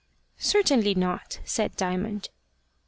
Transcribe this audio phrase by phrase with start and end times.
[0.39, 2.29] "Certainly not," said Diamond.